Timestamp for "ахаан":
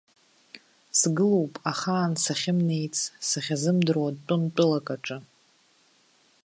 1.71-2.13